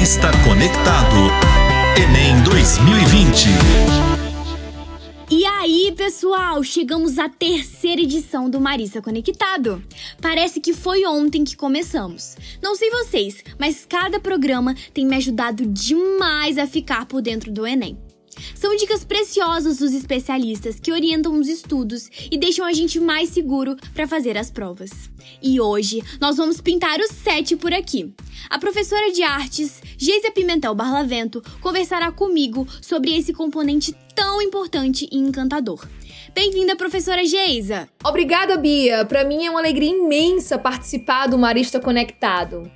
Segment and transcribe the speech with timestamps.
[0.00, 1.14] Marista Conectado.
[1.94, 3.48] Enem 2020.
[5.30, 9.82] E aí, pessoal, chegamos à terceira edição do Marista Conectado.
[10.18, 12.34] Parece que foi ontem que começamos.
[12.62, 17.66] Não sei vocês, mas cada programa tem me ajudado demais a ficar por dentro do
[17.66, 17.98] Enem.
[18.54, 23.76] São dicas preciosas dos especialistas que orientam os estudos e deixam a gente mais seguro
[23.94, 24.90] para fazer as provas.
[25.42, 28.12] E hoje nós vamos pintar o set por aqui.
[28.48, 35.18] A professora de artes, Geisa Pimentel Barlavento, conversará comigo sobre esse componente tão importante e
[35.18, 35.86] encantador.
[36.34, 37.88] Bem-vinda, professora Geisa!
[38.04, 39.04] Obrigada, Bia!
[39.04, 42.70] Para mim é uma alegria imensa participar do Marista Conectado.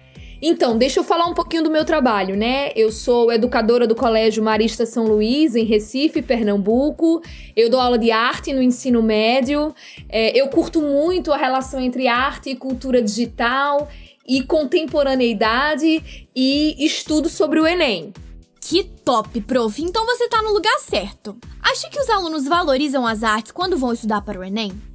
[0.46, 2.70] Então, deixa eu falar um pouquinho do meu trabalho, né?
[2.76, 7.22] Eu sou educadora do Colégio Marista São Luís, em Recife, Pernambuco.
[7.56, 9.74] Eu dou aula de arte no ensino médio.
[10.06, 13.88] É, eu curto muito a relação entre arte e cultura digital
[14.28, 18.12] e contemporaneidade e estudo sobre o Enem.
[18.60, 19.82] Que top, prof!
[19.82, 21.38] Então você tá no lugar certo.
[21.58, 24.93] Acha que os alunos valorizam as artes quando vão estudar para o Enem?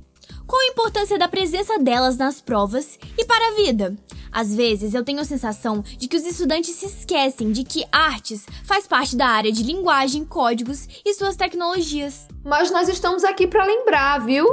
[0.49, 3.95] Qual a importância da presença delas nas provas e para a vida?
[4.31, 8.47] Às vezes eu tenho a sensação de que os estudantes se esquecem de que artes
[8.63, 12.27] faz parte da área de linguagem, códigos e suas tecnologias.
[12.43, 14.47] Mas nós estamos aqui para lembrar, viu?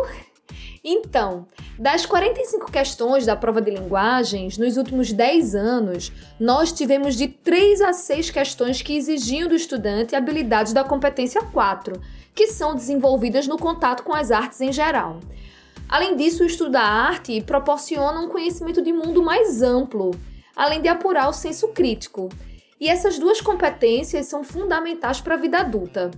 [0.85, 1.47] Então,
[1.79, 7.81] das 45 questões da prova de linguagens, nos últimos 10 anos, nós tivemos de 3
[7.81, 11.99] a 6 questões que exigiam do estudante habilidades da competência 4,
[12.35, 15.21] que são desenvolvidas no contato com as artes em geral.
[15.89, 20.11] Além disso, da arte proporciona um conhecimento de mundo mais amplo,
[20.55, 22.29] além de apurar o senso crítico.
[22.81, 26.11] E essas duas competências são fundamentais para a vida adulta.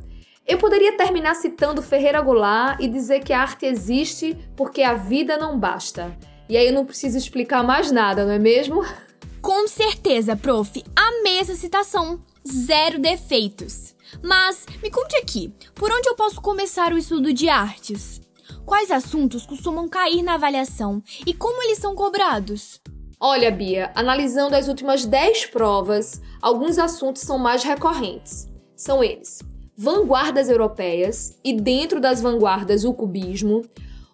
[0.47, 5.37] Eu poderia terminar citando Ferreira Goulart e dizer que a arte existe porque a vida
[5.37, 6.17] não basta.
[6.49, 8.83] E aí eu não preciso explicar mais nada, não é mesmo?
[9.43, 10.83] Com certeza, prof.
[10.97, 12.21] Amei essa citação.
[12.51, 13.95] Zero defeitos.
[14.23, 18.23] Mas me conte aqui, por onde eu posso começar o estudo de artes?
[18.69, 22.79] Quais assuntos costumam cair na avaliação e como eles são cobrados?
[23.19, 28.47] Olha, Bia, analisando as últimas 10 provas, alguns assuntos são mais recorrentes.
[28.77, 29.39] São eles:
[29.75, 33.63] vanguardas europeias e, dentro das vanguardas, o cubismo,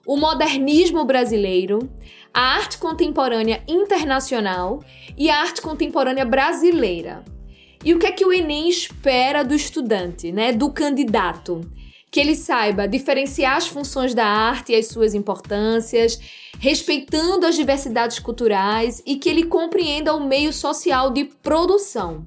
[0.07, 1.91] o modernismo brasileiro,
[2.33, 4.85] a arte contemporânea internacional
[5.19, 7.25] e a arte contemporânea brasileira.
[7.85, 11.61] E o que é que o Enem espera do estudante, né, do candidato?
[12.15, 16.17] Que ele saiba diferenciar as funções da arte e as suas importâncias,
[16.61, 22.25] respeitando as diversidades culturais e que ele compreenda o meio social de produção.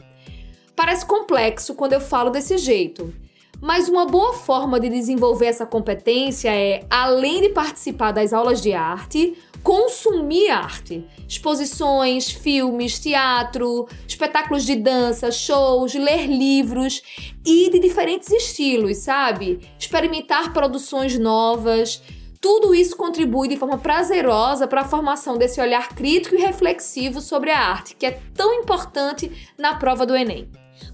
[0.76, 3.14] Parece complexo quando eu falo desse jeito,
[3.62, 8.74] mas uma boa forma de desenvolver essa competência é, além de participar das aulas de
[8.74, 11.06] arte, consumir arte.
[11.28, 17.02] Exposições, filmes, teatro, espetáculos de dança, shows, ler livros
[17.46, 19.60] e de diferentes estilos, sabe?
[19.80, 22.02] Experimentar produções novas.
[22.40, 27.50] Tudo isso contribui de forma prazerosa para a formação desse olhar crítico e reflexivo sobre
[27.52, 30.50] a arte, que é tão importante na prova do Enem.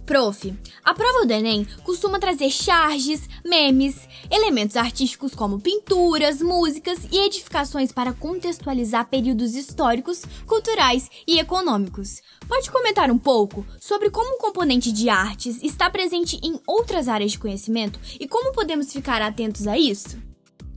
[0.06, 7.18] Prof, a prova do Enem costuma trazer charges, memes, elementos artísticos como pinturas, músicas e
[7.20, 12.22] edificações para contextualizar períodos históricos, culturais e econômicos.
[12.48, 17.32] Pode comentar um pouco sobre como o componente de artes está presente em outras áreas
[17.32, 20.18] de conhecimento e como podemos ficar atentos a isso?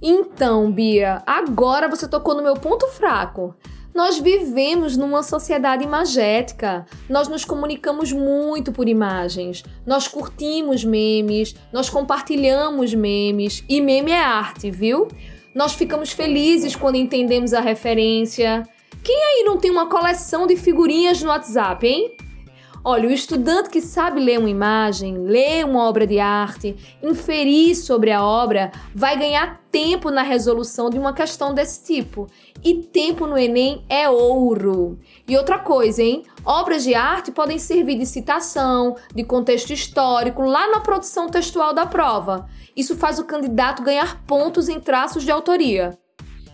[0.00, 3.54] Então, Bia, agora você tocou no meu ponto fraco.
[3.96, 6.84] Nós vivemos numa sociedade imagética.
[7.08, 9.64] Nós nos comunicamos muito por imagens.
[9.86, 15.08] Nós curtimos memes, nós compartilhamos memes e meme é arte, viu?
[15.54, 18.64] Nós ficamos felizes quando entendemos a referência.
[19.02, 22.14] Quem aí não tem uma coleção de figurinhas no WhatsApp, hein?
[22.88, 28.12] Olha, o estudante que sabe ler uma imagem, ler uma obra de arte, inferir sobre
[28.12, 32.28] a obra, vai ganhar tempo na resolução de uma questão desse tipo.
[32.62, 35.00] E tempo no Enem é ouro.
[35.26, 36.22] E outra coisa, hein?
[36.44, 41.86] Obras de arte podem servir de citação, de contexto histórico, lá na produção textual da
[41.86, 42.48] prova.
[42.76, 45.98] Isso faz o candidato ganhar pontos em traços de autoria.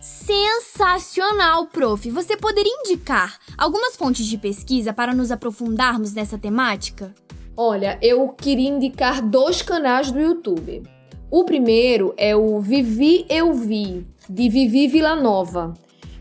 [0.01, 2.09] Sensacional, prof!
[2.09, 7.13] Você poderia indicar algumas fontes de pesquisa para nos aprofundarmos nessa temática?
[7.55, 10.83] Olha, eu queria indicar dois canais do YouTube.
[11.29, 15.73] O primeiro é o Vivi Eu Vi, de Vivi Vila Nova.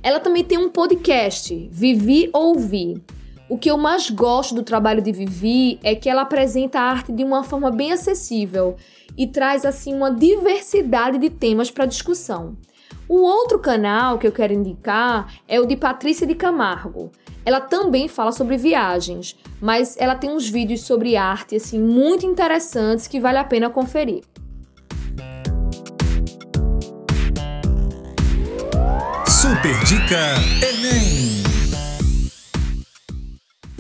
[0.02, 3.02] Ela também tem um podcast, Vivi Ouvi.
[3.49, 7.12] O que eu mais gosto do trabalho de Vivi é que ela apresenta a arte
[7.12, 8.76] de uma forma bem acessível
[9.17, 12.56] e traz assim uma diversidade de temas para discussão.
[13.14, 17.12] O outro canal que eu quero indicar é o de Patrícia de Camargo.
[17.44, 23.06] Ela também fala sobre viagens, mas ela tem uns vídeos sobre arte assim muito interessantes
[23.06, 24.23] que vale a pena conferir.
[29.26, 30.37] Super Dica
[30.67, 31.52] Enem.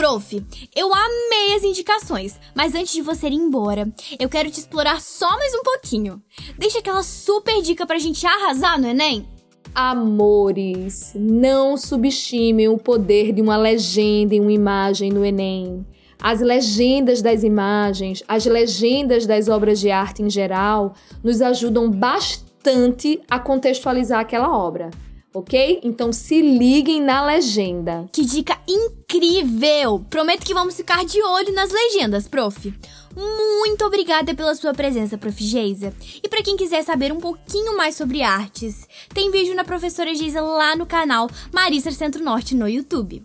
[0.02, 0.44] Prof,
[0.74, 3.88] eu amei as indicações, mas antes de você ir embora,
[4.18, 6.20] eu quero te explorar só mais um pouquinho.
[6.58, 9.28] Deixa aquela super dica pra gente arrasar no Enem.
[9.72, 15.86] Amores, não subestimem o poder de uma legenda em uma imagem no Enem.
[16.20, 23.20] As legendas das imagens, as legendas das obras de arte em geral, nos ajudam bastante
[23.30, 24.90] a contextualizar aquela obra
[25.32, 25.80] ok?
[25.82, 28.08] Então se liguem na legenda.
[28.12, 30.04] Que dica incrível!
[30.10, 32.72] Prometo que vamos ficar de olho nas legendas, prof.
[33.14, 35.42] Muito obrigada pela sua presença, Prof.
[35.42, 35.92] Geisa.
[36.22, 40.40] E para quem quiser saber um pouquinho mais sobre artes, tem vídeo na professora Geisa
[40.40, 43.22] lá no canal Marista Centro Norte no YouTube.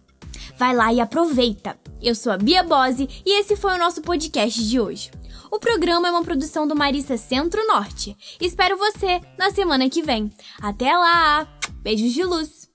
[0.57, 1.77] Vai lá e aproveita!
[2.01, 5.11] Eu sou a Bia Bose e esse foi o nosso podcast de hoje.
[5.51, 8.17] O programa é uma produção do Marista Centro Norte.
[8.41, 10.31] Espero você na semana que vem.
[10.59, 11.47] Até lá!
[11.83, 12.67] Beijos de luz!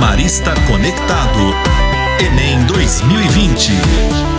[0.00, 1.79] Marista Conectado.
[2.20, 4.29] Enem 2020.